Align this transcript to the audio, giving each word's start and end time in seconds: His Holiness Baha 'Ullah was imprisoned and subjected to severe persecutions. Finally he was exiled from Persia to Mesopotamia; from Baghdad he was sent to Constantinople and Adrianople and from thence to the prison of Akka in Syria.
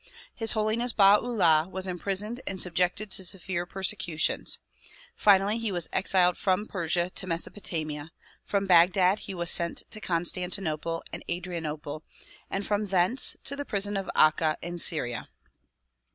His 0.33 0.53
Holiness 0.53 0.93
Baha 0.93 1.21
'Ullah 1.21 1.67
was 1.71 1.85
imprisoned 1.85 2.41
and 2.47 2.59
subjected 2.59 3.11
to 3.11 3.23
severe 3.23 3.67
persecutions. 3.67 4.57
Finally 5.15 5.59
he 5.59 5.71
was 5.71 5.87
exiled 5.93 6.37
from 6.37 6.65
Persia 6.65 7.11
to 7.13 7.27
Mesopotamia; 7.27 8.11
from 8.43 8.65
Baghdad 8.65 9.19
he 9.19 9.35
was 9.35 9.51
sent 9.51 9.83
to 9.91 10.01
Constantinople 10.01 11.03
and 11.13 11.23
Adrianople 11.29 12.01
and 12.49 12.65
from 12.65 12.87
thence 12.87 13.35
to 13.43 13.55
the 13.55 13.63
prison 13.63 13.95
of 13.95 14.09
Akka 14.15 14.57
in 14.63 14.79
Syria. 14.79 15.29